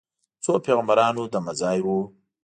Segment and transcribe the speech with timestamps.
[0.35, 1.87] د څو پیغمبرانو دمه ځای و.